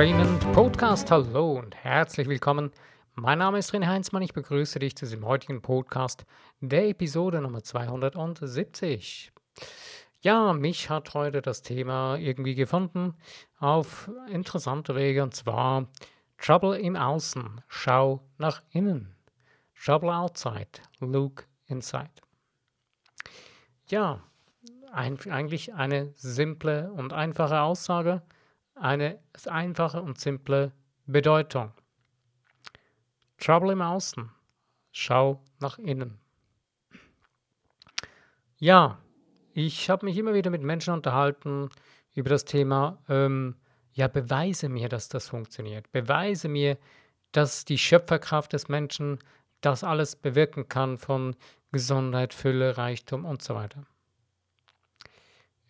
[0.00, 1.10] Entrainment Podcast.
[1.10, 2.70] Hallo und herzlich willkommen.
[3.16, 4.22] Mein Name ist René Heinzmann.
[4.22, 6.24] Ich begrüße dich zu diesem heutigen Podcast
[6.60, 9.30] der Episode Nummer 270.
[10.22, 13.12] Ja, mich hat heute das Thema irgendwie gefunden
[13.58, 15.86] auf interessante Wege und zwar
[16.38, 19.14] Trouble im Außen, schau nach innen.
[19.74, 22.08] Trouble outside, look inside.
[23.88, 24.22] Ja,
[24.92, 28.22] ein, eigentlich eine simple und einfache Aussage,
[28.80, 30.72] eine einfache und simple
[31.06, 31.72] Bedeutung.
[33.38, 34.30] Trouble im Außen,
[34.90, 36.18] schau nach innen.
[38.58, 38.98] Ja,
[39.52, 41.70] ich habe mich immer wieder mit Menschen unterhalten
[42.14, 43.56] über das Thema, ähm,
[43.92, 45.90] ja, beweise mir, dass das funktioniert.
[45.92, 46.78] Beweise mir,
[47.32, 49.18] dass die Schöpferkraft des Menschen
[49.60, 51.36] das alles bewirken kann von
[51.72, 53.84] Gesundheit, Fülle, Reichtum und so weiter.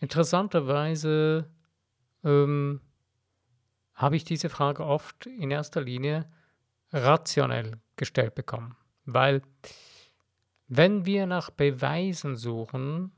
[0.00, 1.48] Interessanterweise
[2.24, 2.80] ähm,
[4.00, 6.26] habe ich diese Frage oft in erster Linie
[6.90, 9.42] rationell gestellt bekommen, weil
[10.68, 13.12] wenn wir nach Beweisen suchen,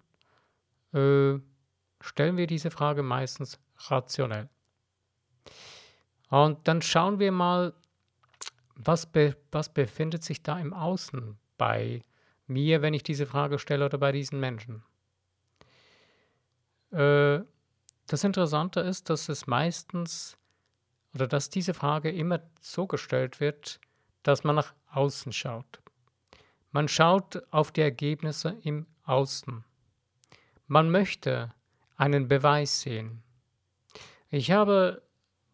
[0.92, 1.38] äh,
[2.00, 4.48] stellen wir diese Frage meistens rationell.
[6.30, 7.74] Und dann schauen wir mal,
[8.74, 12.02] was, be was befindet sich da im Außen bei
[12.46, 14.82] mir, wenn ich diese Frage stelle oder bei diesen Menschen.
[16.90, 17.40] Äh,
[18.06, 20.36] das Interessante ist, dass es meistens
[21.14, 23.80] oder dass diese Frage immer so gestellt wird,
[24.22, 25.80] dass man nach außen schaut.
[26.70, 29.64] Man schaut auf die Ergebnisse im Außen.
[30.66, 31.52] Man möchte
[31.96, 33.22] einen Beweis sehen.
[34.30, 35.02] Ich habe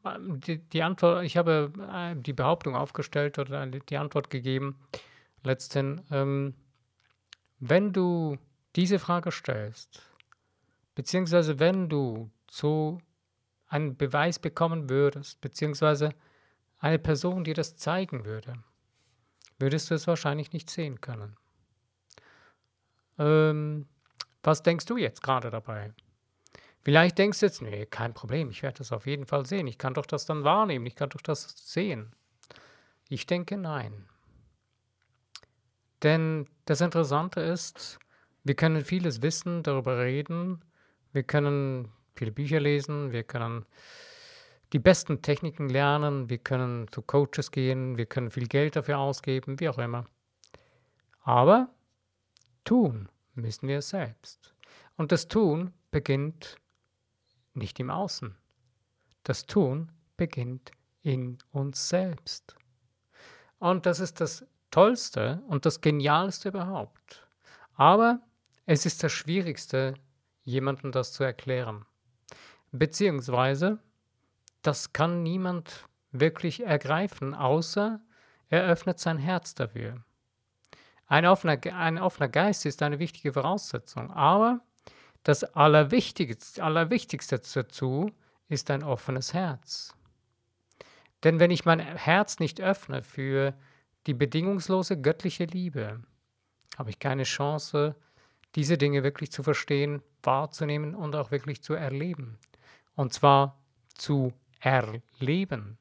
[0.05, 4.79] ähm, die, die Antwort, ich habe äh, die Behauptung aufgestellt oder die Antwort gegeben,
[5.43, 6.55] letztens, ähm,
[7.59, 8.39] wenn du
[8.77, 10.03] diese Frage stellst,
[10.95, 13.01] beziehungsweise wenn du zu
[13.69, 16.11] einen Beweis bekommen würdest, beziehungsweise
[16.79, 18.55] eine Person dir das zeigen würde,
[19.59, 21.37] würdest du es wahrscheinlich nicht sehen können.
[23.19, 23.87] Ähm,
[24.43, 25.93] was denkst du jetzt gerade dabei?
[26.83, 29.67] Vielleicht denkst du jetzt, nee, kein Problem, ich werde das auf jeden Fall sehen.
[29.67, 32.15] Ich kann doch das dann wahrnehmen, ich kann doch das sehen.
[33.09, 34.07] Ich denke nein.
[36.03, 37.99] Denn das Interessante ist,
[38.45, 40.65] wir können vieles wissen, darüber reden,
[41.13, 43.65] wir können viele Bücher lesen, wir können
[44.73, 49.61] die besten Techniken lernen, wir können zu Coaches gehen, wir können viel Geld dafür ausgeben,
[49.61, 50.07] wie auch immer.
[51.23, 51.71] Aber
[52.65, 54.55] tun müssen wir selbst.
[54.97, 56.57] Und das Tun beginnt
[57.55, 58.35] nicht im Außen.
[59.23, 62.57] Das Tun beginnt in uns selbst.
[63.59, 67.27] Und das ist das Tollste und das Genialste überhaupt.
[67.75, 68.21] Aber
[68.67, 69.95] es ist das Schwierigste,
[70.45, 71.85] jemandem das zu erklären.
[72.73, 73.79] Beziehungsweise,
[74.63, 78.01] das kann niemand wirklich ergreifen, außer
[78.49, 80.03] er öffnet sein Herz dafür.
[81.07, 84.61] Ein offener, ein offener Geist ist eine wichtige Voraussetzung, aber
[85.23, 88.11] das Allerwichtigste, Allerwichtigste dazu
[88.49, 89.95] ist ein offenes Herz.
[91.25, 93.55] Denn wenn ich mein Herz nicht öffne für
[94.07, 96.01] die bedingungslose göttliche Liebe,
[96.79, 97.97] habe ich keine Chance,
[98.55, 102.39] diese Dinge wirklich zu verstehen, wahrzunehmen und auch wirklich zu erleben.
[102.99, 103.57] Und zwar
[103.95, 105.79] zu erleben.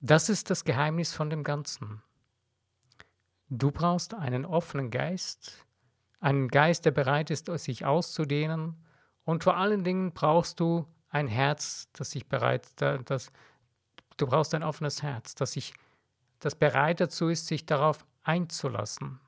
[0.00, 2.04] Das ist das Geheimnis von dem Ganzen.
[3.48, 5.66] Du brauchst einen offenen Geist,
[6.20, 8.76] einen Geist, der bereit ist, sich auszudehnen.
[9.24, 13.32] Und vor allen Dingen brauchst du ein Herz, das sich bereit, das,
[14.18, 15.74] du brauchst ein offenes Herz, das sich,
[16.38, 19.18] das bereit dazu ist, sich darauf einzulassen.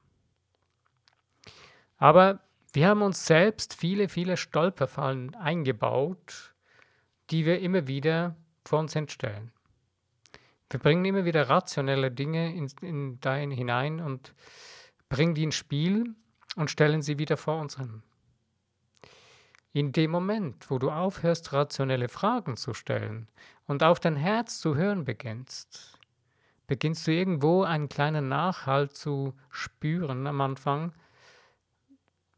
[1.97, 2.39] Aber
[2.75, 6.55] wir haben uns selbst viele, viele Stolperfallen eingebaut,
[7.31, 9.53] die wir immer wieder vor uns hinstellen.
[10.71, 14.35] Wir bringen immer wieder rationelle Dinge in, in dahin hinein und
[15.09, 16.17] bringen die ins Spiel
[16.57, 18.03] und stellen sie wieder vor uns hin.
[19.73, 23.29] In dem Moment, wo du aufhörst, rationelle Fragen zu stellen
[23.67, 25.99] und auf dein Herz zu hören beginnst,
[26.67, 30.93] beginnst du irgendwo einen kleinen Nachhalt zu spüren am Anfang,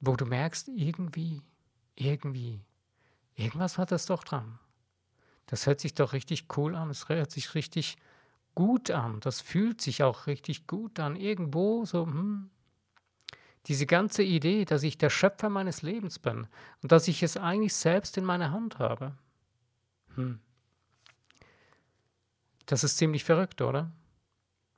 [0.07, 1.43] wo du merkst, irgendwie,
[1.95, 2.61] irgendwie,
[3.35, 4.59] irgendwas hat das doch dran.
[5.47, 7.97] Das hört sich doch richtig cool an, es hört sich richtig
[8.55, 11.17] gut an, das fühlt sich auch richtig gut an.
[11.17, 12.51] Irgendwo so, hm,
[13.67, 16.47] diese ganze Idee, dass ich der Schöpfer meines Lebens bin
[16.83, 19.17] und dass ich es eigentlich selbst in meiner Hand habe.
[20.15, 20.41] Hm.
[22.67, 23.91] Das ist ziemlich verrückt, oder?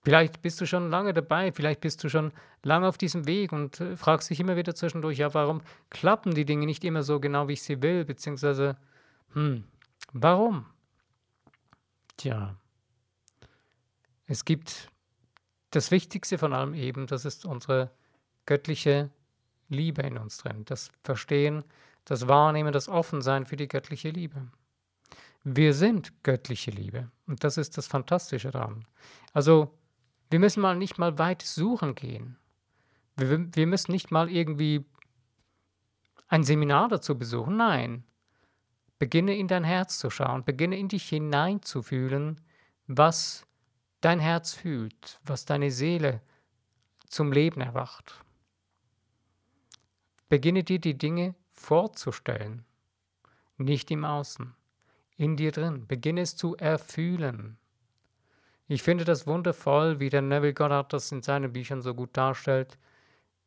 [0.09, 2.33] Vielleicht bist du schon lange dabei, vielleicht bist du schon
[2.63, 5.61] lange auf diesem Weg und äh, fragst dich immer wieder zwischendurch, ja, warum
[5.91, 8.79] klappen die Dinge nicht immer so genau, wie ich sie will, beziehungsweise,
[9.35, 9.65] hm,
[10.15, 10.65] warum?
[12.17, 12.57] Tja,
[14.27, 14.91] es gibt
[15.73, 17.91] das Wichtigste von allem eben, das ist unsere
[18.47, 19.11] göttliche
[19.69, 20.65] Liebe in uns drin.
[20.65, 21.65] Das Verstehen,
[22.07, 24.49] das Wahrnehmen, das Offensein für die göttliche Liebe.
[25.45, 27.11] Wir sind göttliche Liebe.
[27.27, 28.87] Und das ist das Fantastische daran.
[29.35, 29.78] Also,
[30.31, 32.37] wir müssen mal nicht mal weit suchen gehen.
[33.17, 34.85] Wir, wir müssen nicht mal irgendwie
[36.29, 37.57] ein Seminar dazu besuchen.
[37.57, 38.05] Nein.
[38.99, 42.41] Beginne in dein Herz zu schauen, beginne in dich hineinzufühlen,
[42.87, 43.47] was
[44.01, 46.21] dein Herz fühlt, was deine Seele
[47.09, 48.25] zum Leben erwacht.
[50.29, 52.65] Beginne dir die Dinge vorzustellen,
[53.57, 54.55] nicht im Außen,
[55.17, 55.87] in dir drin.
[55.87, 57.57] Beginne es zu erfühlen.
[58.71, 62.79] Ich finde das wundervoll, wie der Neville Goddard das in seinen Büchern so gut darstellt.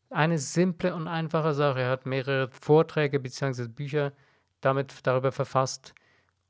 [0.10, 1.82] Eine simple und einfache Sache.
[1.82, 3.68] Er hat mehrere Vorträge bzw.
[3.68, 4.14] Bücher
[4.62, 5.94] damit darüber verfasst.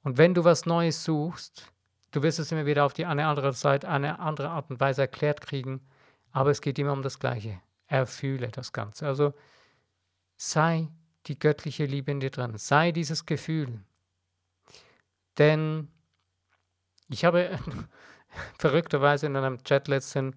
[0.03, 1.71] Und wenn du was Neues suchst,
[2.11, 5.01] du wirst es immer wieder auf die eine andere Seite, eine andere Art und Weise
[5.01, 5.81] erklärt kriegen,
[6.31, 7.61] aber es geht immer um das Gleiche.
[7.87, 9.05] Erfühle das Ganze.
[9.05, 9.33] Also
[10.37, 10.87] sei
[11.27, 13.81] die göttliche Liebe in dir drin, sei dieses Gefühl.
[15.37, 15.89] Denn
[17.09, 17.59] ich habe
[18.57, 20.35] verrückterweise in einem Chat letztens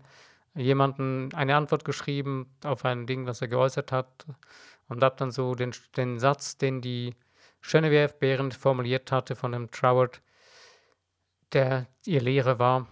[0.55, 4.27] jemanden eine Antwort geschrieben auf ein Ding, was er geäußert hat
[4.89, 7.15] und habe dann so den, den Satz, den die
[7.63, 10.21] Genevieve Behrendt formuliert hatte von dem Troward,
[11.53, 12.87] der ihr Lehrer war.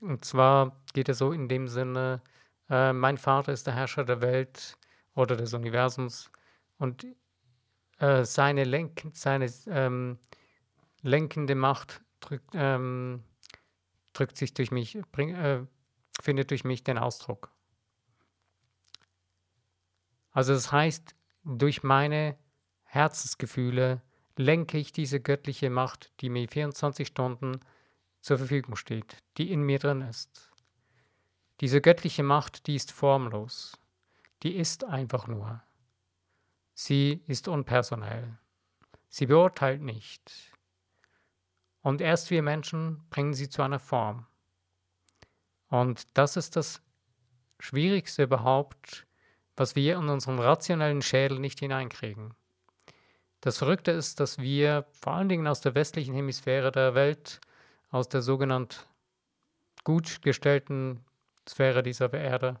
[0.00, 2.22] Und zwar geht es so in dem Sinne,
[2.70, 4.76] äh, mein Vater ist der Herrscher der Welt
[5.14, 6.30] oder des Universums
[6.78, 7.06] und
[7.98, 10.18] äh, seine, Lenk seine ähm,
[11.02, 13.22] lenkende Macht drückt, ähm,
[14.18, 15.66] drückt sich durch mich, bring, äh,
[16.20, 17.52] findet durch mich den Ausdruck.
[20.30, 21.14] Also das heißt,
[21.44, 22.36] durch meine
[22.84, 24.02] Herzensgefühle
[24.36, 27.60] lenke ich diese göttliche Macht, die mir 24 Stunden
[28.20, 30.50] zur Verfügung steht, die in mir drin ist.
[31.60, 33.78] Diese göttliche Macht, die ist formlos,
[34.42, 35.62] die ist einfach nur.
[36.74, 38.38] Sie ist unpersonell.
[39.08, 40.52] Sie beurteilt nicht.
[41.86, 44.26] Und erst wir Menschen bringen sie zu einer Form.
[45.68, 46.82] Und das ist das
[47.60, 49.06] Schwierigste überhaupt,
[49.54, 52.34] was wir in unseren rationellen Schädel nicht hineinkriegen.
[53.40, 57.40] Das Verrückte ist, dass wir vor allen Dingen aus der westlichen Hemisphäre der Welt,
[57.90, 58.88] aus der sogenannt
[59.84, 61.04] gut gestellten
[61.48, 62.58] Sphäre dieser Erde,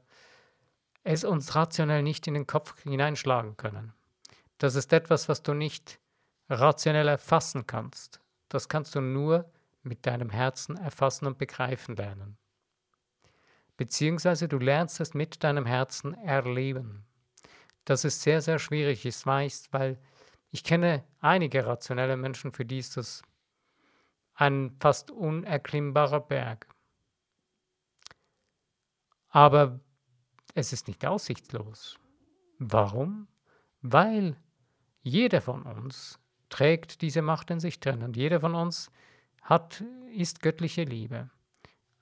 [1.02, 3.92] es uns rationell nicht in den Kopf hineinschlagen können.
[4.58, 5.98] Das ist etwas, was du nicht
[6.48, 8.20] rationell erfassen kannst.
[8.48, 9.50] Das kannst du nur
[9.82, 12.36] mit deinem Herzen erfassen und begreifen lernen.
[13.76, 17.04] Beziehungsweise du lernst es mit deinem Herzen erleben.
[17.84, 19.98] Das ist sehr, sehr schwierig, ich weiß, weil
[20.50, 23.22] ich kenne einige rationelle Menschen, für die ist das
[24.34, 26.66] ein fast unerklimmbarer Berg.
[29.28, 29.80] Aber
[30.54, 31.98] es ist nicht aussichtslos.
[32.58, 33.28] Warum?
[33.82, 34.36] Weil
[35.02, 38.90] jeder von uns trägt diese Macht in sich drin und jeder von uns
[39.42, 39.82] hat,
[40.12, 41.30] ist göttliche Liebe.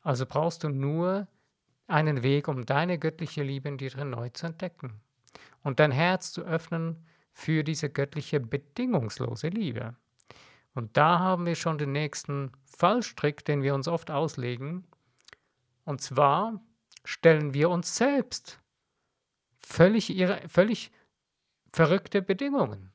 [0.03, 1.29] Also brauchst du nur
[1.87, 5.01] einen Weg, um deine göttliche Liebe in dir drin neu zu entdecken
[5.63, 9.97] und dein Herz zu öffnen für diese göttliche bedingungslose Liebe.
[10.75, 14.85] Und da haben wir schon den nächsten Fallstrick, den wir uns oft auslegen.
[15.85, 16.61] Und zwar
[17.05, 18.61] stellen wir uns selbst
[19.61, 20.91] völlig, ihre, völlig
[21.73, 22.94] verrückte Bedingungen.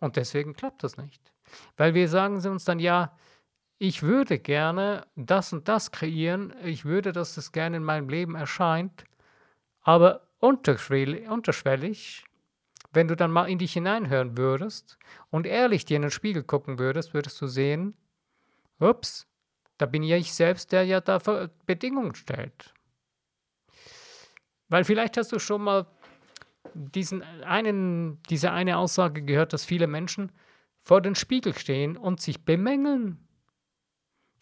[0.00, 1.32] Und deswegen klappt das nicht.
[1.76, 3.16] Weil wir sagen sie uns dann, ja,
[3.78, 8.34] ich würde gerne das und das kreieren, ich würde, dass das gerne in meinem Leben
[8.34, 9.04] erscheint,
[9.82, 12.24] aber unterschwellig, unterschwellig,
[12.92, 14.98] wenn du dann mal in dich hineinhören würdest
[15.30, 17.96] und ehrlich dir in den Spiegel gucken würdest, würdest du sehen,
[18.78, 19.26] ups,
[19.78, 21.18] da bin ja ich selbst, der ja da
[21.66, 22.72] Bedingungen stellt.
[24.68, 25.86] Weil vielleicht hast du schon mal
[26.72, 30.32] diesen einen, diese eine Aussage gehört, dass viele Menschen
[30.80, 33.18] vor den Spiegel stehen und sich bemängeln.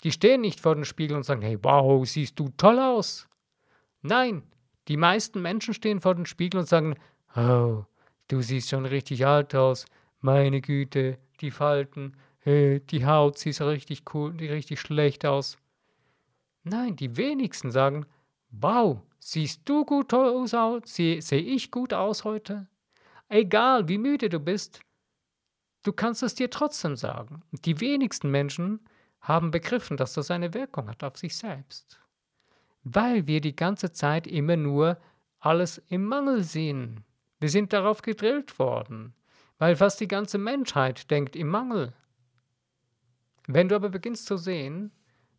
[0.02, 3.28] Die stehen nicht vor den Spiegel und sagen, hey, wow, siehst du toll aus.
[4.02, 4.42] Nein,
[4.88, 6.96] die meisten Menschen stehen vor den Spiegel und sagen,
[7.36, 7.84] oh,
[8.28, 9.86] du siehst schon richtig alt aus.
[10.20, 15.56] Meine Güte, die Falten, hey, die Haut sieht richtig cool, richtig schlecht aus.
[16.64, 18.06] Nein, die wenigsten sagen,
[18.52, 20.50] wow, Siehst du gut aus?
[20.84, 22.66] Sehe seh ich gut aus heute?
[23.28, 24.80] Egal, wie müde du bist,
[25.84, 27.44] du kannst es dir trotzdem sagen.
[27.52, 28.80] Die wenigsten Menschen
[29.20, 32.00] haben begriffen, dass das eine Wirkung hat auf sich selbst.
[32.82, 34.98] Weil wir die ganze Zeit immer nur
[35.38, 37.04] alles im Mangel sehen.
[37.38, 39.14] Wir sind darauf gedrillt worden,
[39.58, 41.92] weil fast die ganze Menschheit denkt im Mangel.
[43.46, 44.90] Wenn du aber beginnst zu sehen,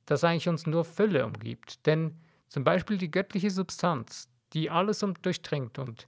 [0.06, 1.86] dass eigentlich uns nur Fülle umgibt.
[1.86, 2.18] Denn
[2.48, 6.08] zum Beispiel die göttliche Substanz, die alles durchdringt und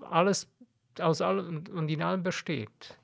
[0.00, 0.48] alles
[1.00, 2.98] aus allem und in allem besteht,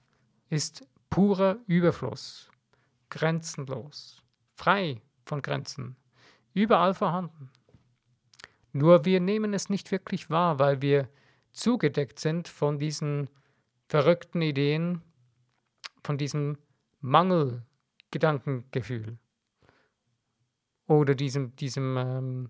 [0.49, 2.51] ist purer Überfluss,
[3.11, 4.23] grenzenlos,
[4.55, 5.97] frei von Grenzen,
[6.55, 7.51] überall vorhanden.
[8.73, 11.11] Nur wir nehmen es nicht wirklich wahr, weil wir
[11.53, 13.29] zugedeckt sind von diesen
[13.89, 15.03] verrückten Ideen,
[16.03, 16.57] von diesem
[17.01, 19.19] Mangelgedankengefühl
[20.87, 22.49] oder diesem, diesem ähm,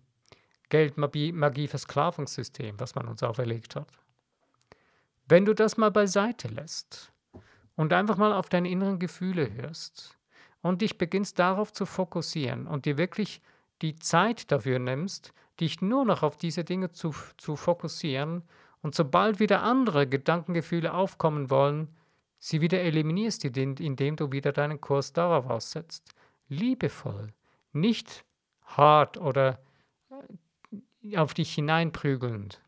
[0.73, 3.89] Geldmagie-Versklavungssystem, was man uns auferlegt hat.
[5.29, 7.13] Wenn du das mal beiseite lässt
[7.77, 10.19] und einfach mal auf deine inneren Gefühle hörst
[10.63, 13.43] und dich beginnst darauf zu fokussieren und dir wirklich
[13.83, 18.43] die Zeit dafür nimmst, dich nur noch auf diese Dinge zu, zu fokussieren
[18.81, 21.95] und sobald wieder andere Gedankengefühle aufkommen wollen,
[22.39, 26.15] sie wieder eliminierst, indem du wieder deinen Kurs darauf aussetzt.
[26.49, 27.35] Liebevoll,
[27.73, 28.25] nicht
[28.65, 29.59] hart oder
[31.17, 32.61] auf dich hineinprügelnd,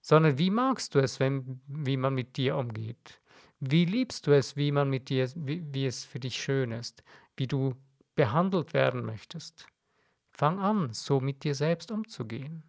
[0.00, 3.20] sondern wie magst du es, wenn, wie man mit dir umgeht?
[3.60, 7.04] Wie liebst du es, wie man mit dir, wie, wie es für dich schön ist,
[7.36, 7.74] wie du
[8.16, 9.66] behandelt werden möchtest?
[10.30, 12.64] Fang an, so mit dir selbst umzugehen.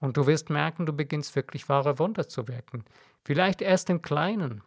[0.00, 2.84] Und du wirst merken, du beginnst wirklich wahre Wunder zu wirken.
[3.24, 4.62] Vielleicht erst im Kleinen.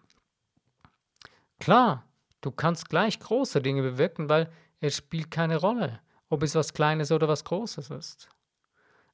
[1.59, 2.05] Klar,
[2.41, 7.11] du kannst gleich große Dinge bewirken, weil es spielt keine Rolle, ob es was Kleines
[7.11, 8.29] oder was Großes ist.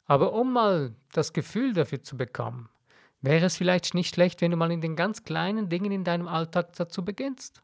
[0.05, 2.69] Aber um mal das Gefühl dafür zu bekommen,
[3.21, 6.27] wäre es vielleicht nicht schlecht, wenn du mal in den ganz kleinen Dingen in deinem
[6.27, 7.63] Alltag dazu beginnst.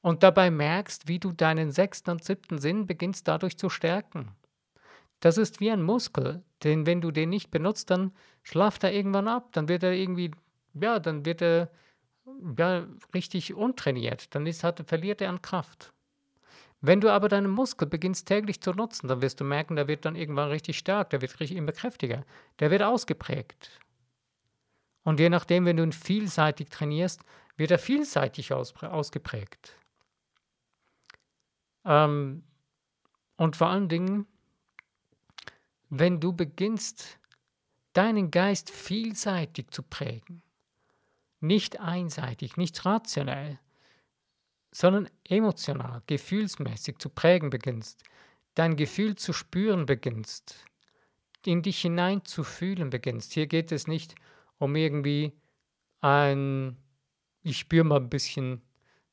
[0.00, 4.32] Und dabei merkst, wie du deinen sechsten und siebten Sinn beginnst dadurch zu stärken.
[5.20, 8.12] Das ist wie ein Muskel, denn wenn du den nicht benutzt, dann
[8.42, 10.32] schlaft er irgendwann ab, dann wird er irgendwie,
[10.74, 11.70] ja, dann wird er
[12.58, 15.92] ja, richtig untrainiert, dann ist, hat, verliert er an Kraft.
[16.84, 20.04] Wenn du aber deinen Muskel beginnst täglich zu nutzen, dann wirst du merken, der wird
[20.04, 22.24] dann irgendwann richtig stark, der wird richtig immer kräftiger,
[22.58, 23.80] der wird ausgeprägt.
[25.04, 27.22] Und je nachdem, wenn du ihn vielseitig trainierst,
[27.56, 29.76] wird er vielseitig ausgeprägt.
[31.84, 32.42] Ähm,
[33.36, 34.26] und vor allen Dingen,
[35.88, 37.20] wenn du beginnst,
[37.92, 40.42] deinen Geist vielseitig zu prägen,
[41.38, 43.60] nicht einseitig, nicht rationell,
[44.72, 48.02] sondern emotional, gefühlsmäßig zu prägen beginnst,
[48.54, 50.64] dein Gefühl zu spüren beginnst,
[51.44, 53.32] in dich hinein zu fühlen beginnst.
[53.32, 54.14] Hier geht es nicht
[54.58, 55.32] um irgendwie
[56.00, 56.76] ein,
[57.42, 58.62] ich spüre mal ein bisschen,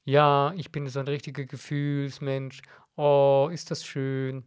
[0.06, 2.62] ja, ich bin so ein richtiger Gefühlsmensch,
[2.96, 4.46] oh, ist das schön.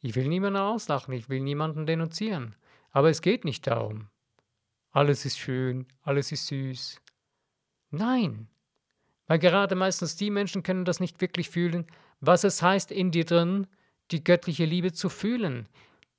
[0.00, 2.56] Ich will niemanden auslachen, ich will niemanden denunzieren.
[2.90, 4.08] Aber es geht nicht darum.
[4.92, 7.00] Alles ist schön, alles ist süß.
[7.90, 8.48] Nein,
[9.30, 11.86] weil gerade meistens die Menschen können das nicht wirklich fühlen,
[12.18, 13.68] was es heißt, in dir drin
[14.10, 15.68] die göttliche Liebe zu fühlen,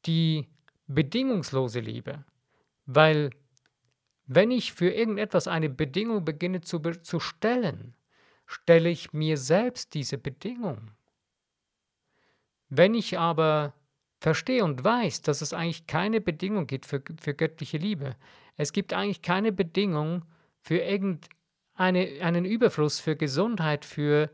[0.05, 0.47] die
[0.87, 2.23] bedingungslose Liebe.
[2.85, 3.31] Weil
[4.27, 7.97] wenn ich für irgendetwas eine Bedingung beginne zu, zu stellen,
[8.45, 10.91] stelle ich mir selbst diese Bedingung.
[12.69, 13.73] Wenn ich aber
[14.21, 18.15] verstehe und weiß, dass es eigentlich keine Bedingung gibt für, für göttliche Liebe,
[18.55, 20.23] es gibt eigentlich keine Bedingung
[20.61, 21.40] für irgendeine
[21.73, 24.29] eine, einen Überfluss für Gesundheit, für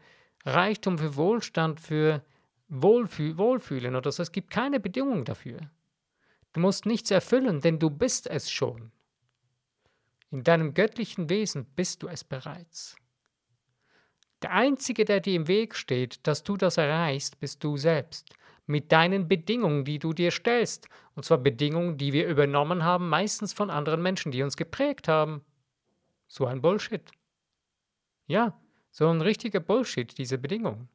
[0.45, 2.23] Reichtum, für Wohlstand, für
[2.69, 4.23] Wohlfühl, Wohlfühlen oder so.
[4.23, 5.59] Es gibt keine Bedingung dafür.
[6.53, 8.91] Du musst nichts erfüllen, denn du bist es schon.
[10.31, 12.97] In deinem göttlichen Wesen bist du es bereits.
[14.41, 18.33] Der Einzige, der dir im Weg steht, dass du das erreichst, bist du selbst.
[18.65, 20.89] Mit deinen Bedingungen, die du dir stellst.
[21.15, 25.41] Und zwar Bedingungen, die wir übernommen haben, meistens von anderen Menschen, die uns geprägt haben.
[26.27, 27.09] So ein Bullshit.
[28.27, 28.59] Ja,
[28.91, 30.89] so ein richtiger Bullshit, diese Bedingung.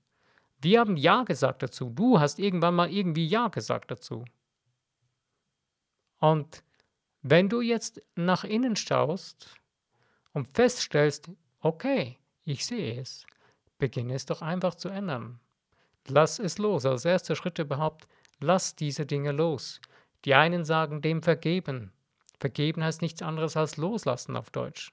[0.60, 1.90] Wir haben Ja gesagt dazu.
[1.90, 4.24] Du hast irgendwann mal irgendwie Ja gesagt dazu.
[6.18, 6.62] Und
[7.22, 9.60] wenn du jetzt nach innen schaust
[10.32, 13.26] und feststellst, okay, ich sehe es,
[13.78, 15.40] beginne es doch einfach zu ändern.
[16.06, 16.84] Lass es los.
[16.86, 18.06] Als erster Schritt überhaupt,
[18.40, 19.80] lass diese Dinge los.
[20.24, 21.92] Die einen sagen dem vergeben.
[22.38, 24.92] Vergeben heißt nichts anderes als loslassen auf Deutsch.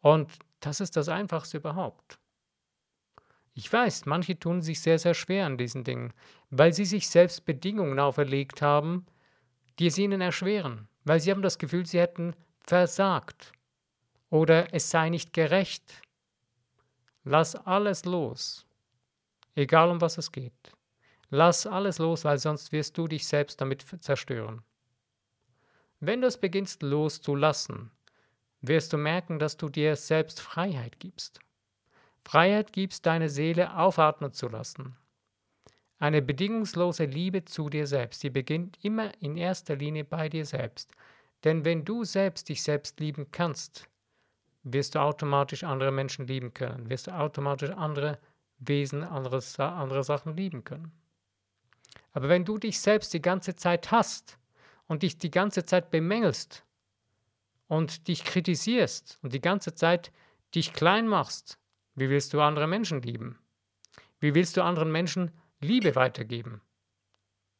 [0.00, 0.30] Und
[0.60, 2.18] das ist das Einfachste überhaupt.
[3.54, 6.12] Ich weiß, manche tun sich sehr, sehr schwer an diesen Dingen,
[6.50, 9.06] weil sie sich selbst Bedingungen auferlegt haben,
[9.78, 13.52] die es ihnen erschweren, weil sie haben das Gefühl, sie hätten versagt
[14.30, 16.00] oder es sei nicht gerecht.
[17.24, 18.66] Lass alles los,
[19.54, 20.72] egal um was es geht.
[21.28, 24.62] Lass alles los, weil sonst wirst du dich selbst damit zerstören.
[26.00, 27.90] Wenn du es beginnst loszulassen,
[28.62, 31.40] wirst du merken, dass du dir selbst Freiheit gibst.
[32.24, 34.96] Freiheit gibst, deine Seele aufatmen zu lassen.
[35.98, 40.90] Eine bedingungslose Liebe zu dir selbst, die beginnt immer in erster Linie bei dir selbst.
[41.44, 43.88] Denn wenn du selbst dich selbst lieben kannst,
[44.62, 48.18] wirst du automatisch andere Menschen lieben können, wirst du automatisch andere
[48.58, 50.92] Wesen, andere, andere Sachen lieben können.
[52.12, 54.38] Aber wenn du dich selbst die ganze Zeit hast
[54.86, 56.64] und dich die ganze Zeit bemängelst
[57.70, 60.10] und dich kritisierst und die ganze Zeit
[60.56, 61.56] dich klein machst,
[61.94, 63.38] wie willst du andere Menschen lieben?
[64.18, 66.62] Wie willst du anderen Menschen Liebe weitergeben?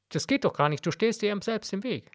[0.09, 2.11] Das geht doch gar nicht, du stehst dir selbst im Weg.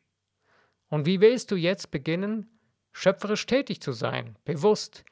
[0.90, 2.50] Und wie willst du jetzt beginnen,
[2.92, 5.06] schöpferisch tätig zu sein, bewusst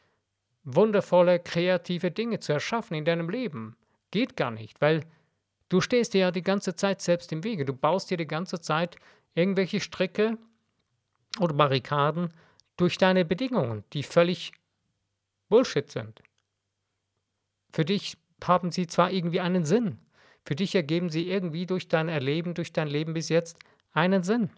[0.66, 3.78] wundervolle, kreative Dinge zu erschaffen in deinem Leben?
[4.12, 5.06] Geht gar nicht, weil
[5.70, 7.64] du stehst dir ja die ganze Zeit selbst im Wege.
[7.64, 8.98] Du baust dir die ganze Zeit
[9.36, 10.38] irgendwelche Stricke
[11.40, 12.34] oder Barrikaden
[12.78, 14.52] durch deine Bedingungen, die völlig
[15.50, 16.22] Bullshit sind.
[17.72, 20.00] Für dich haben sie zwar irgendwie einen Sinn,
[20.46, 23.58] für dich ergeben sie irgendwie durch dein Erleben, durch dein Leben bis jetzt
[23.92, 24.50] einen Sinn.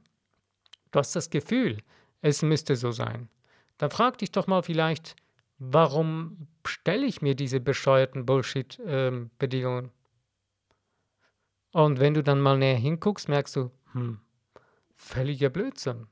[0.91, 1.77] Du hast das Gefühl,
[2.21, 3.29] es müsste so sein.
[3.77, 5.15] Dann frag dich doch mal vielleicht,
[5.57, 9.85] warum stelle ich mir diese bescheuerten Bullshit-Bedingungen?
[9.85, 9.91] Ähm,
[11.71, 14.21] Und wenn du dann mal näher hinguckst, merkst du, hm,
[14.95, 16.07] völliger Blödsinn.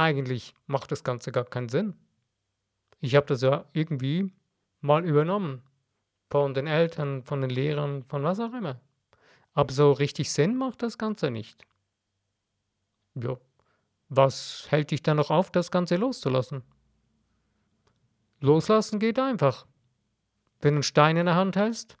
[0.00, 1.92] Eigentlich macht das Ganze gar keinen Sinn.
[3.00, 4.32] Ich habe das ja irgendwie
[4.80, 5.62] mal übernommen.
[6.30, 8.80] Von den Eltern, von den Lehrern, von was auch immer.
[9.52, 11.66] Aber so richtig Sinn macht das Ganze nicht.
[13.14, 13.36] Ja,
[14.08, 16.62] was hält dich dann noch auf, das Ganze loszulassen?
[18.40, 19.66] Loslassen geht einfach.
[20.62, 21.98] Wenn du einen Stein in der Hand hältst,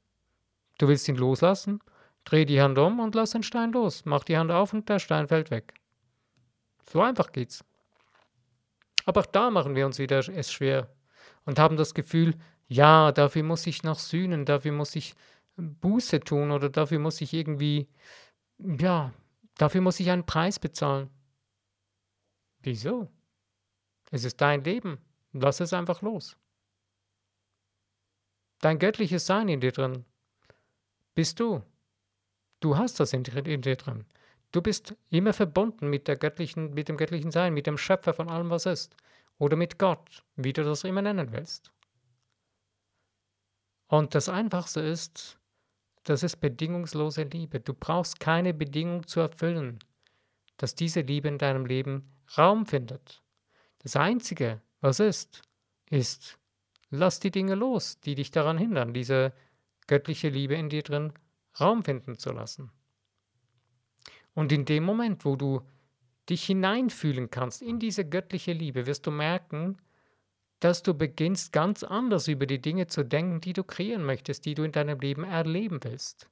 [0.78, 1.80] du willst ihn loslassen,
[2.24, 4.06] dreh die Hand um und lass den Stein los.
[4.06, 5.74] Mach die Hand auf und der Stein fällt weg.
[6.90, 7.62] So einfach geht's.
[9.10, 10.88] Aber auch da machen wir uns wieder es schwer
[11.44, 12.36] und haben das Gefühl,
[12.68, 15.16] ja, dafür muss ich noch sühnen, dafür muss ich
[15.56, 17.88] Buße tun oder dafür muss ich irgendwie,
[18.58, 19.12] ja,
[19.58, 21.10] dafür muss ich einen Preis bezahlen.
[22.60, 23.10] Wieso?
[24.12, 24.98] Es ist dein Leben.
[25.32, 26.36] Lass es einfach los.
[28.60, 30.04] Dein göttliches Sein in dir drin
[31.16, 31.64] bist du.
[32.60, 34.06] Du hast das in dir drin.
[34.52, 38.28] Du bist immer verbunden mit, der göttlichen, mit dem göttlichen Sein, mit dem Schöpfer von
[38.28, 38.96] allem, was ist.
[39.38, 41.72] Oder mit Gott, wie du das immer nennen willst.
[43.86, 45.38] Und das Einfachste ist,
[46.04, 47.60] das ist bedingungslose Liebe.
[47.60, 49.78] Du brauchst keine Bedingung zu erfüllen,
[50.56, 53.22] dass diese Liebe in deinem Leben Raum findet.
[53.78, 55.42] Das Einzige, was ist,
[55.90, 56.38] ist,
[56.90, 59.32] lass die Dinge los, die dich daran hindern, diese
[59.86, 61.12] göttliche Liebe in dir drin
[61.58, 62.70] Raum finden zu lassen.
[64.34, 65.62] Und in dem Moment, wo du
[66.28, 69.78] dich hineinfühlen kannst in diese göttliche Liebe, wirst du merken,
[70.60, 74.54] dass du beginnst ganz anders über die Dinge zu denken, die du kreieren möchtest, die
[74.54, 76.28] du in deinem Leben erleben willst.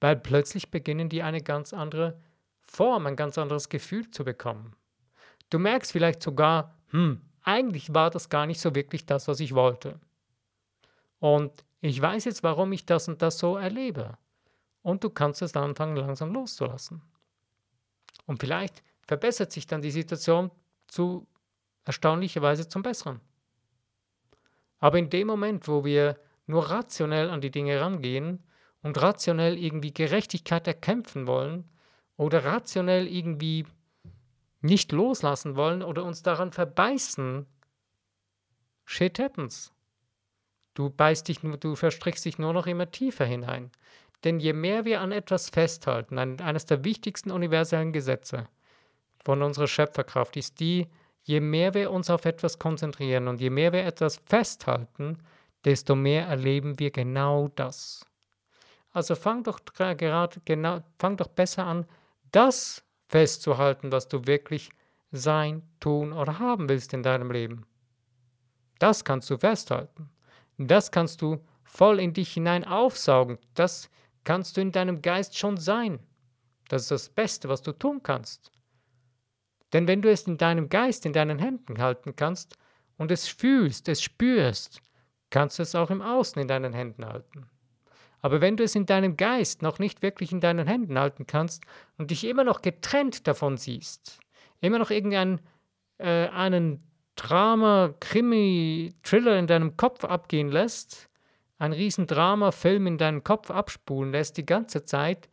[0.00, 2.20] Weil plötzlich beginnen die eine ganz andere
[2.60, 4.76] Form, ein ganz anderes Gefühl zu bekommen.
[5.50, 9.54] Du merkst vielleicht sogar, hm, eigentlich war das gar nicht so wirklich das, was ich
[9.54, 9.98] wollte.
[11.18, 14.16] Und ich weiß jetzt, warum ich das und das so erlebe.
[14.82, 17.02] Und du kannst es dann anfangen, langsam loszulassen.
[18.26, 20.50] Und vielleicht verbessert sich dann die Situation
[20.86, 21.26] zu
[21.84, 23.20] erstaunlicherweise zum Besseren.
[24.78, 28.42] Aber in dem Moment, wo wir nur rationell an die Dinge rangehen
[28.82, 31.68] und rationell irgendwie Gerechtigkeit erkämpfen wollen
[32.16, 33.66] oder rationell irgendwie
[34.60, 37.46] nicht loslassen wollen oder uns daran verbeißen,
[38.84, 39.72] shit happens.
[40.74, 43.70] Du beißt dich, du verstrickst dich nur noch immer tiefer hinein.
[44.24, 48.48] Denn je mehr wir an etwas festhalten, an eines der wichtigsten universellen Gesetze
[49.24, 50.88] von unserer Schöpferkraft ist die,
[51.22, 55.18] je mehr wir uns auf etwas konzentrieren und je mehr wir etwas festhalten,
[55.64, 58.06] desto mehr erleben wir genau das.
[58.92, 61.86] Also fang doch gerade genau, fang doch besser an,
[62.32, 64.70] das festzuhalten, was du wirklich
[65.12, 67.66] sein, tun oder haben willst in deinem Leben.
[68.78, 70.10] Das kannst du festhalten.
[70.58, 73.38] Das kannst du voll in dich hinein aufsaugen.
[73.54, 73.88] Das
[74.24, 76.00] kannst du in deinem Geist schon sein.
[76.68, 78.50] Das ist das Beste, was du tun kannst.
[79.72, 82.56] Denn wenn du es in deinem Geist, in deinen Händen halten kannst
[82.98, 84.82] und es fühlst, es spürst,
[85.30, 87.48] kannst du es auch im Außen in deinen Händen halten.
[88.20, 91.64] Aber wenn du es in deinem Geist noch nicht wirklich in deinen Händen halten kannst
[91.98, 94.20] und dich immer noch getrennt davon siehst,
[94.60, 95.40] immer noch irgendeinen
[95.98, 96.82] äh, einen
[97.16, 101.10] Drama, Krimi, Thriller in deinem Kopf abgehen lässt,
[101.62, 105.28] ein Riesendrama, Film in deinem Kopf abspulen lässt die ganze Zeit,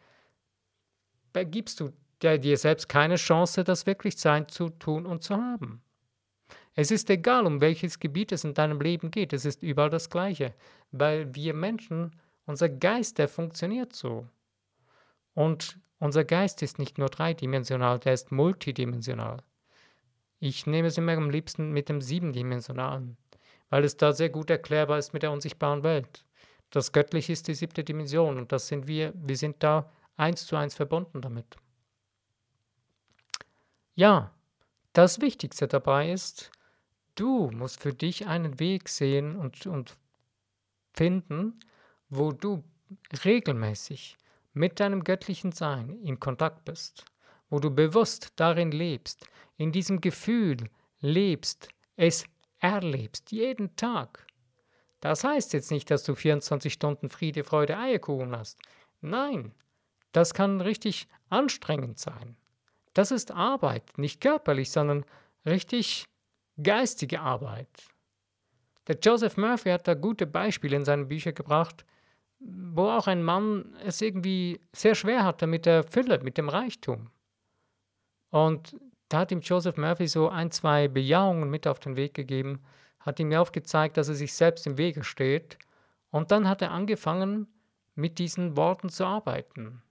[1.34, 5.82] gibst du dir selbst keine Chance, das wirklich sein zu tun und zu haben.
[6.76, 10.12] Es ist egal, um welches Gebiet es in deinem Leben geht, es ist überall das
[10.12, 10.54] Gleiche,
[10.92, 12.15] weil wir Menschen,
[12.46, 14.28] unser Geist, der funktioniert so.
[15.34, 19.42] Und unser Geist ist nicht nur dreidimensional, der ist multidimensional.
[20.39, 23.18] Ich nehme es immer am liebsten mit dem Siebendimensionalen,
[23.70, 26.26] weil es da sehr gut erklärbar ist mit der unsichtbaren Welt.
[26.70, 30.56] Das Göttliche ist die siebte Dimension und das sind wir, wir sind da eins zu
[30.56, 31.58] eins verbunden damit.
[33.96, 34.32] Ja,
[34.94, 36.52] das Wichtigste dabei ist,
[37.16, 39.98] du musst für dich einen Weg sehen und, und
[40.94, 41.60] finden,
[42.10, 42.64] wo du
[43.24, 44.18] regelmäßig
[44.54, 47.06] mit deinem göttlichen Sein in Kontakt bist,
[47.50, 49.28] wo du bewusst darin lebst,
[49.58, 50.58] in diesem Gefühl
[51.02, 52.26] lebst, es
[52.60, 54.26] erlebst, jeden Tag.
[55.00, 58.60] Das heißt jetzt nicht, dass du 24 Stunden Friede, Freude, Eierkuchen hast.
[59.02, 59.54] Nein,
[60.12, 62.36] das kann richtig anstrengend sein.
[62.93, 65.06] Das ist Arbeit, nicht körperlich, sondern
[65.45, 66.08] richtig
[66.62, 67.69] geistige Arbeit.
[68.88, 71.86] Der Joseph Murphy hat da gute Beispiele in seinen Büchern gebracht,
[72.39, 77.10] wo auch ein Mann es irgendwie sehr schwer hatte mit der Fülle, mit dem Reichtum.
[78.32, 78.76] Und
[79.10, 82.62] da hat ihm Joseph Murphy so ein, zwei Bejahungen mit auf den Weg gegeben,
[83.00, 85.58] hat ihm aufgezeigt, dass er sich selbst im Wege steht.
[86.12, 87.48] Und dann hat er angefangen,
[87.95, 89.82] mit diesen Worten zu arbeiten.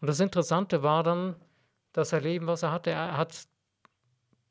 [0.00, 1.36] Und das Interessante war dann,
[1.92, 2.90] das Erleben, was er hatte.
[2.90, 3.48] Er hat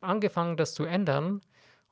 [0.01, 1.41] angefangen, das zu ändern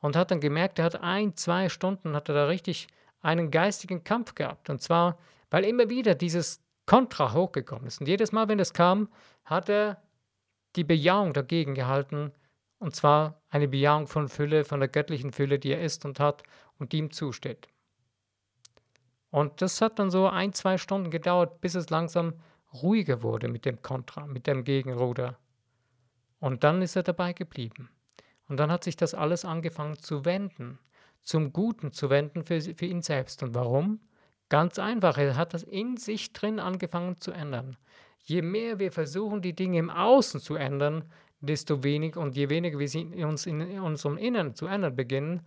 [0.01, 2.87] und hat dann gemerkt, er hat ein, zwei Stunden, hat er da richtig
[3.21, 4.69] einen geistigen Kampf gehabt.
[4.69, 5.17] Und zwar,
[5.49, 8.01] weil immer wieder dieses Kontra hochgekommen ist.
[8.01, 9.09] Und jedes Mal, wenn es kam,
[9.45, 10.01] hat er
[10.75, 12.31] die Bejahung dagegen gehalten.
[12.79, 16.43] Und zwar eine Bejahung von Fülle, von der göttlichen Fülle, die er ist und hat
[16.77, 17.67] und die ihm zusteht.
[19.31, 22.33] Und das hat dann so ein, zwei Stunden gedauert, bis es langsam
[22.73, 25.37] ruhiger wurde mit dem Kontra, mit dem Gegenruder.
[26.39, 27.89] Und dann ist er dabei geblieben.
[28.47, 30.79] Und dann hat sich das alles angefangen zu wenden,
[31.21, 33.41] zum Guten zu wenden für, für ihn selbst.
[33.41, 33.99] Und warum?
[34.49, 37.77] Ganz einfach, er hat das in sich drin angefangen zu ändern.
[38.25, 41.05] Je mehr wir versuchen, die Dinge im Außen zu ändern,
[41.39, 45.41] desto weniger und je weniger wir sie uns in unserem Inneren zu ändern beginnen,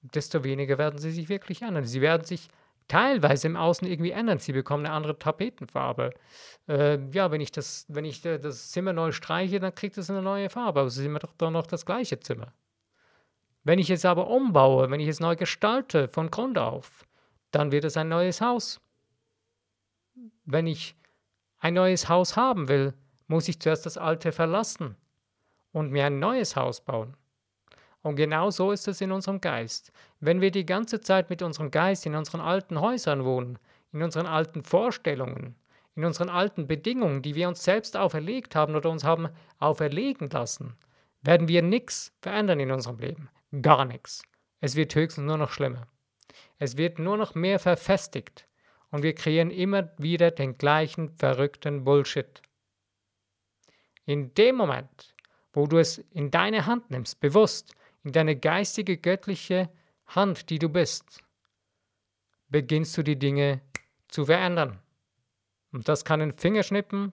[0.00, 1.84] desto weniger werden sie sich wirklich ändern.
[1.84, 2.48] Sie werden sich
[2.88, 4.38] teilweise im Außen irgendwie ändern.
[4.38, 6.12] Sie bekommen eine andere Tapetenfarbe.
[6.68, 10.22] Äh, ja, wenn ich, das, wenn ich das Zimmer neu streiche, dann kriegt es eine
[10.22, 12.52] neue Farbe, aber es ist immer doch, doch noch das gleiche Zimmer.
[13.64, 17.06] Wenn ich es aber umbaue, wenn ich es neu gestalte von Grund auf,
[17.50, 18.80] dann wird es ein neues Haus.
[20.44, 20.96] Wenn ich
[21.64, 22.92] ein neues Haus haben will,
[23.26, 24.96] muss ich zuerst das alte verlassen
[25.72, 27.16] und mir ein neues Haus bauen.
[28.02, 29.90] Und genau so ist es in unserem Geist.
[30.20, 33.58] Wenn wir die ganze Zeit mit unserem Geist in unseren alten Häusern wohnen,
[33.92, 35.54] in unseren alten Vorstellungen,
[35.94, 40.76] in unseren alten Bedingungen, die wir uns selbst auferlegt haben oder uns haben auferlegen lassen,
[41.22, 43.30] werden wir nichts verändern in unserem Leben.
[43.62, 44.20] Gar nichts.
[44.60, 45.86] Es wird höchstens nur noch schlimmer.
[46.58, 48.46] Es wird nur noch mehr verfestigt
[48.94, 52.40] und wir kreieren immer wieder den gleichen verrückten Bullshit.
[54.06, 55.16] In dem Moment,
[55.52, 59.68] wo du es in deine Hand nimmst, bewusst, in deine geistige, göttliche
[60.06, 61.24] Hand, die du bist,
[62.50, 63.62] beginnst du die Dinge
[64.06, 64.78] zu verändern.
[65.72, 67.12] Und das kann ein Fingerschnippen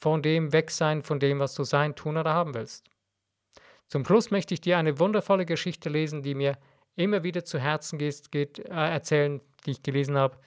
[0.00, 2.90] von dem weg sein, von dem, was du sein, tun oder haben willst.
[3.86, 6.58] Zum Schluss möchte ich dir eine wundervolle Geschichte lesen, die mir
[6.96, 10.38] immer wieder zu Herzen geht, geht äh, erzählen, die ich gelesen habe,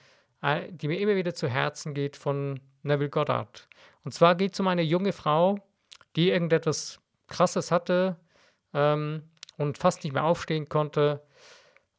[0.42, 3.68] die mir immer wieder zu Herzen geht von Neville Goddard.
[4.04, 5.58] Und zwar geht es um eine junge Frau,
[6.16, 8.16] die irgendetwas Krasses hatte,
[8.72, 9.22] ähm,
[9.56, 11.22] und fast nicht mehr aufstehen konnte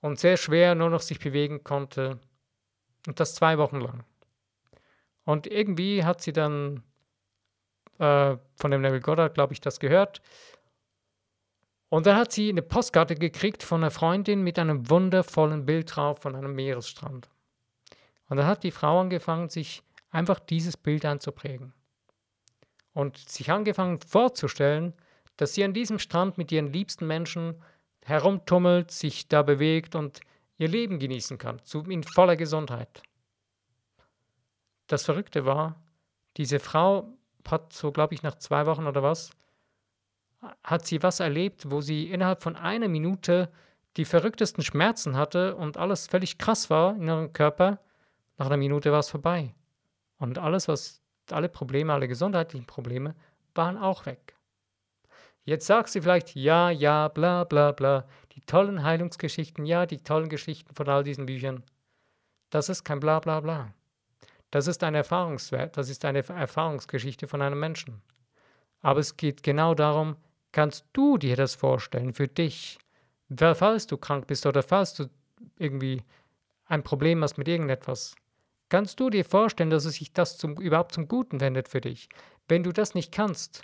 [0.02, 2.20] und sehr schwer nur noch sich bewegen konnte.
[3.08, 4.04] Und das zwei Wochen lang.
[5.26, 6.84] Und irgendwie hat sie dann
[8.00, 10.22] äh, von dem Neville Goddard, glaube ich, das gehört.
[11.90, 16.20] Und dann hat sie eine Postkarte gekriegt von einer Freundin mit einem wundervollen Bild drauf
[16.22, 17.30] von einem Meeresstrand.
[18.30, 21.74] Und dann hat die Frau angefangen, sich einfach dieses Bild einzuprägen.
[22.94, 24.94] Und sich angefangen vorzustellen,
[25.38, 27.62] dass sie an diesem Strand mit ihren liebsten Menschen
[28.04, 30.22] herumtummelt, sich da bewegt und
[30.58, 33.02] ihr Leben genießen kann, in voller Gesundheit.
[34.88, 35.76] Das Verrückte war,
[36.38, 37.14] diese Frau
[37.48, 39.32] hat so, glaube ich, nach zwei Wochen oder was,
[40.64, 43.52] hat sie was erlebt, wo sie innerhalb von einer Minute
[43.98, 47.80] die verrücktesten Schmerzen hatte und alles völlig krass war in ihrem Körper.
[48.40, 49.54] Nach einer Minute war es vorbei.
[50.18, 53.14] Und alles, was, alle Probleme, alle gesundheitlichen Probleme
[53.54, 54.36] waren auch weg.
[55.44, 58.08] Jetzt sagst du vielleicht, ja, ja, bla, bla, bla.
[58.32, 61.64] Die tollen Heilungsgeschichten, ja, die tollen Geschichten von all diesen Büchern.
[62.50, 63.74] Das ist kein bla, bla, bla.
[64.52, 68.02] Das ist ein Erfahrungswert, das ist eine Erfahrungsgeschichte von einem Menschen.
[68.82, 70.16] Aber es geht genau darum,
[70.52, 72.80] kannst du dir das vorstellen für dich?
[73.36, 75.08] falls du krank bist oder falls du
[75.58, 76.04] irgendwie
[76.66, 78.16] ein Problem hast mit irgendetwas,
[78.70, 82.10] kannst du dir vorstellen, dass es sich das zum, überhaupt zum Guten wendet für dich.
[82.48, 83.64] Wenn du das nicht kannst,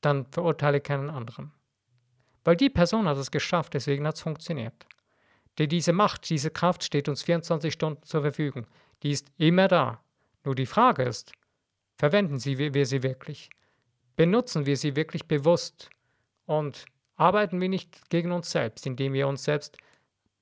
[0.00, 1.52] dann verurteile keinen anderen.
[2.44, 4.86] Weil die Person hat es geschafft, deswegen hat es funktioniert.
[5.58, 8.66] Denn diese Macht, diese Kraft steht uns 24 Stunden zur Verfügung.
[9.02, 10.02] Die ist immer da.
[10.44, 11.32] Nur die Frage ist,
[11.96, 13.50] verwenden sie, wir sie wirklich?
[14.16, 15.90] Benutzen wir sie wirklich bewusst?
[16.46, 19.76] Und arbeiten wir nicht gegen uns selbst, indem wir uns selbst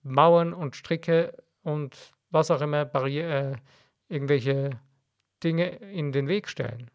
[0.03, 1.96] Mauern und Stricke und
[2.31, 4.81] was auch immer, Barriere, äh, irgendwelche
[5.43, 6.90] Dinge in den Weg stellen?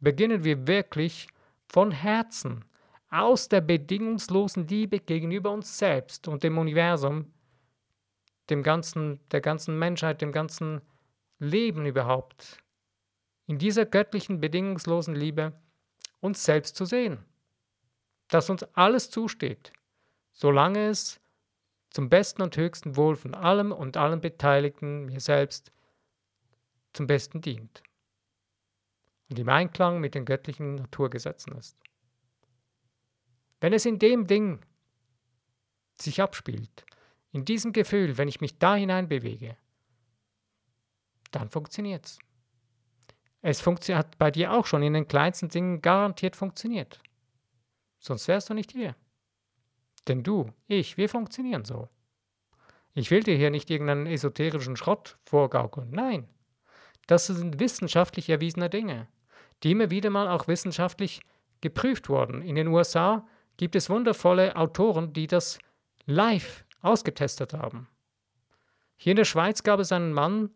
[0.00, 1.28] Beginnen wir wirklich
[1.68, 2.64] von Herzen
[3.10, 7.32] aus der bedingungslosen Liebe gegenüber uns selbst und dem Universum,
[8.50, 10.82] dem ganzen, der ganzen Menschheit, dem ganzen
[11.38, 12.58] Leben überhaupt,
[13.46, 15.52] in dieser göttlichen bedingungslosen Liebe
[16.20, 17.24] uns selbst zu sehen,
[18.28, 19.72] dass uns alles zusteht,
[20.32, 21.20] solange es
[21.96, 25.72] zum besten und höchsten Wohl von allem und allen Beteiligten, mir selbst,
[26.92, 27.82] zum Besten dient
[29.30, 31.74] und im Einklang mit den göttlichen Naturgesetzen ist.
[33.62, 34.60] Wenn es in dem Ding
[35.98, 36.84] sich abspielt,
[37.32, 39.56] in diesem Gefühl, wenn ich mich da hinein bewege,
[41.30, 42.18] dann funktioniert es.
[43.40, 47.00] Es funktio hat bei dir auch schon in den kleinsten Dingen garantiert funktioniert.
[48.00, 48.94] Sonst wärst du nicht hier.
[50.08, 51.88] Denn du, ich, wir funktionieren so.
[52.94, 55.90] Ich will dir hier nicht irgendeinen esoterischen Schrott vorgaukeln.
[55.90, 56.28] Nein.
[57.06, 59.06] Das sind wissenschaftlich erwiesene Dinge,
[59.62, 61.20] die immer wieder mal auch wissenschaftlich
[61.60, 62.42] geprüft wurden.
[62.42, 65.58] In den USA gibt es wundervolle Autoren, die das
[66.06, 67.88] live ausgetestet haben.
[68.96, 70.50] Hier in der Schweiz gab es einen Mann,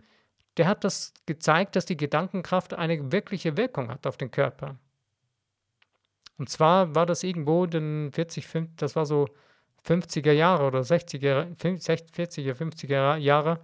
[0.56, 4.76] der hat das gezeigt, dass die Gedankenkraft eine wirkliche Wirkung hat auf den Körper.
[6.40, 9.28] Und zwar war das irgendwo den 40, 50, das war so
[9.86, 13.60] 50er Jahre oder 60er, 40er, 50er Jahre.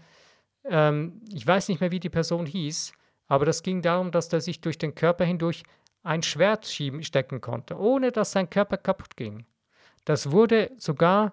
[0.62, 2.92] Ähm, ich weiß nicht mehr, wie die Person hieß,
[3.28, 5.62] aber das ging darum, dass er sich durch den Körper hindurch
[6.02, 9.46] ein Schwert schieben, stecken konnte, ohne dass sein Körper kaputt ging.
[10.04, 11.32] Das wurde sogar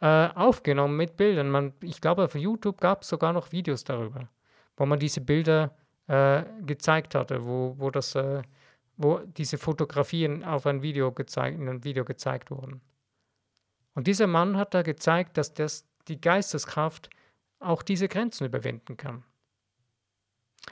[0.00, 1.50] äh, aufgenommen mit Bildern.
[1.50, 4.28] Man, ich glaube, auf YouTube gab es sogar noch Videos darüber,
[4.76, 8.42] wo man diese Bilder äh, gezeigt hatte, wo, wo, das, äh,
[8.98, 12.82] wo diese Fotografien auf ein Video gezeigt, in einem Video gezeigt wurden.
[13.94, 17.08] Und dieser Mann hat da gezeigt, dass das, die Geisteskraft
[17.60, 19.24] auch diese Grenzen überwinden kann.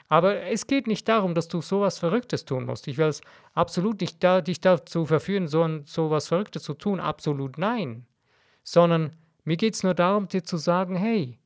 [0.09, 2.87] Aber es geht nicht darum, dass du sowas Verrücktes tun musst.
[2.89, 3.23] Ich will es
[3.55, 7.01] absolut nicht da, dich dazu verführen, so, so was Verrücktes zu tun.
[7.01, 8.07] Absolut nein.
[8.63, 11.39] Sondern mir geht es nur darum, dir zu sagen, hey,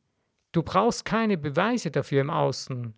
[0.52, 2.94] du brauchst keine Beweise dafür im Außen.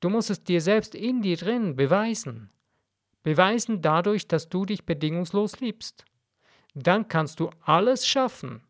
[0.00, 2.50] Du musst es dir selbst in dir drin beweisen.
[3.26, 6.04] Beweisen dadurch, dass du dich bedingungslos liebst.
[6.74, 8.62] Dann kannst du alles schaffen,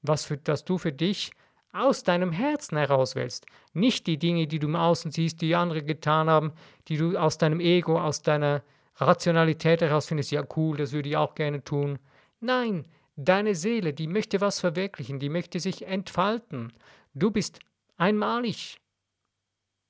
[0.00, 1.32] was für, das du für dich
[1.72, 3.46] aus deinem Herzen heraus willst.
[3.72, 6.52] Nicht die Dinge, die du im Außen siehst, die andere getan haben,
[6.86, 8.62] die du aus deinem Ego, aus deiner
[8.94, 11.98] Rationalität heraus findest, ja cool, das würde ich auch gerne tun.
[12.38, 16.72] Nein, deine Seele, die möchte was verwirklichen, die möchte sich entfalten.
[17.12, 17.58] Du bist
[17.96, 18.78] einmalig.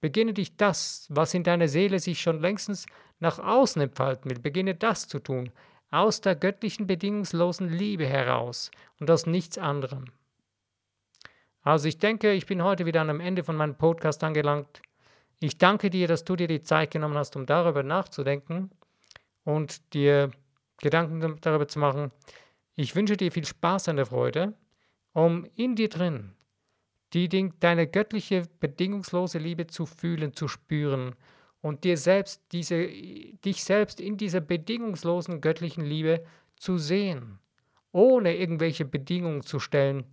[0.01, 2.87] Beginne dich das, was in deiner Seele sich schon längstens
[3.23, 5.53] nach außen entfalten will, beginne das zu tun,
[5.93, 10.07] aus der göttlichen bedingungslosen Liebe heraus und aus nichts anderem.
[11.63, 14.83] Also ich denke, ich bin heute wieder am Ende von meinem Podcast angelangt.
[15.39, 18.71] Ich danke dir, dass du dir die Zeit genommen hast, um darüber nachzudenken
[19.45, 20.33] und dir
[20.79, 22.11] Gedanken darüber zu machen.
[22.75, 24.55] Ich wünsche dir viel Spaß an der Freude,
[25.13, 26.35] um in dir drin
[27.13, 27.29] die,
[27.61, 31.15] deine göttliche, bedingungslose Liebe zu fühlen, zu spüren
[31.63, 36.23] und dir selbst diese, dich selbst in dieser bedingungslosen göttlichen Liebe
[36.57, 37.39] zu sehen,
[37.93, 40.05] ohne irgendwelche Bedingungen zu stellen,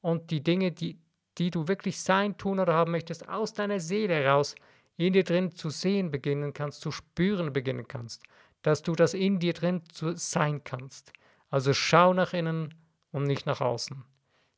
[0.00, 0.98] und die Dinge, die,
[1.38, 4.54] die du wirklich sein, tun oder haben möchtest, aus deiner Seele heraus
[4.96, 8.22] in dir drin zu sehen beginnen kannst, zu spüren beginnen kannst,
[8.62, 11.12] dass du das in dir drin zu sein kannst.
[11.50, 12.74] Also schau nach innen
[13.12, 14.04] und nicht nach außen.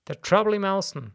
[0.09, 1.13] Der Trouble im Außen,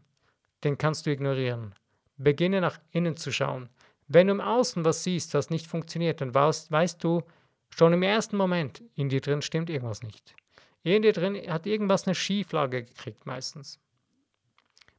[0.64, 1.74] den kannst du ignorieren.
[2.16, 3.68] Beginne nach innen zu schauen.
[4.08, 7.22] Wenn du im Außen was siehst, was nicht funktioniert, dann weißt, weißt du
[7.70, 10.34] schon im ersten Moment, in dir drin stimmt irgendwas nicht.
[10.82, 13.80] In dir drin hat irgendwas eine Schieflage gekriegt meistens.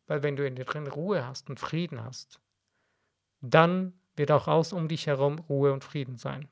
[0.08, 2.40] Weil wenn du in dir drin Ruhe hast und Frieden hast,
[3.42, 6.48] dann wird auch aus um dich herum Ruhe und Frieden sein.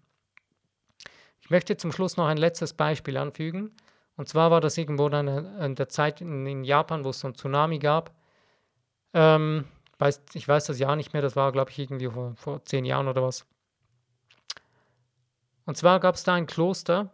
[1.42, 3.76] Ich möchte zum Schluss noch ein letztes Beispiel anfügen.
[4.18, 5.28] Und zwar war das irgendwo dann
[5.60, 8.16] in der Zeit in, Japan, wo es so ein Tsunami gab.
[9.14, 9.66] Ähm,
[10.00, 12.86] weiß, ich weiß das Jahr nicht mehr, das war, glaube ich, irgendwie vor, vor zehn
[12.86, 13.46] Jahren oder was.
[15.66, 17.12] Und zwar gab es da ein Kloster,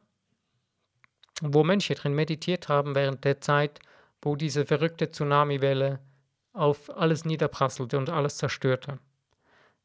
[1.41, 3.79] wo Mönche drin meditiert haben während der Zeit,
[4.21, 5.99] wo diese verrückte Tsunamiwelle
[6.53, 8.99] auf alles niederprasselte und alles zerstörte.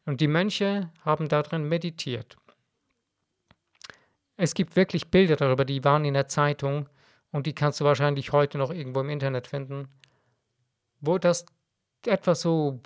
[0.05, 2.37] Und die Mönche haben darin meditiert.
[4.37, 6.89] Es gibt wirklich Bilder darüber, die waren in der Zeitung
[7.31, 9.89] und die kannst du wahrscheinlich heute noch irgendwo im Internet finden,
[11.01, 11.47] wo das
[12.07, 12.81] etwa so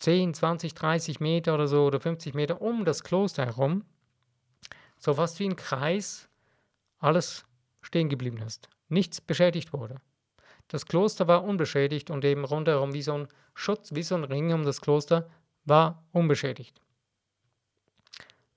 [0.00, 3.84] 10, 20, 30 Meter oder so oder 50 Meter um das Kloster herum,
[4.98, 6.28] so fast wie ein Kreis,
[6.98, 7.44] alles
[7.80, 8.68] stehen geblieben ist.
[8.88, 10.00] Nichts beschädigt wurde.
[10.68, 14.52] Das Kloster war unbeschädigt und eben rundherum wie so ein Schutz, wie so ein Ring
[14.52, 15.28] um das Kloster
[15.64, 16.80] war unbeschädigt.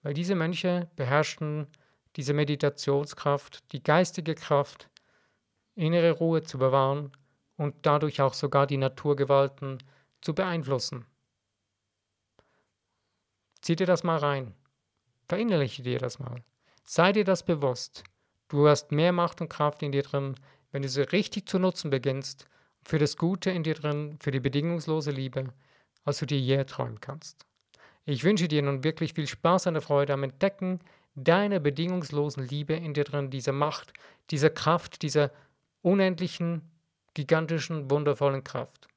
[0.04, 1.67] Weil diese Mönche beherrschten
[2.15, 4.89] diese Meditationskraft, die geistige Kraft,
[5.76, 7.12] innere Ruhe zu bewahren
[7.58, 9.80] und dadurch auch sogar die Naturgewalten
[10.22, 11.06] zu beeinflussen.
[13.62, 14.54] Zieh dir das mal rein.
[15.28, 16.43] Verinnerliche dir das mal.
[16.86, 18.04] Sei dir das bewusst.
[18.48, 20.36] Du hast mehr Macht und Kraft in dir drin,
[20.72, 22.48] wenn du sie richtig zu nutzen beginnst,
[22.84, 25.54] für das Gute in dir drin, für die bedingungslose Liebe,
[26.06, 27.46] als du dir je erträumen kannst.
[28.06, 30.80] Ich wünsche dir nun wirklich viel Spaß und Freude am Entdecken
[31.15, 33.91] deiner bedingungslosen Liebe in dir drin, dieser Macht,
[34.30, 35.32] dieser Kraft, dieser
[35.82, 36.62] unendlichen,
[37.17, 38.88] gigantischen, wundervollen Kraft.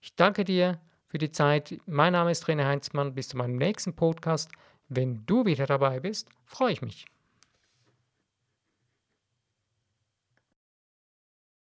[0.00, 1.78] Ich danke dir für die Zeit.
[1.86, 3.14] Mein Name ist René Heinzmann.
[3.14, 4.50] Bis zu meinem nächsten Podcast.
[4.88, 7.06] Wenn du wieder dabei bist, freue ich mich.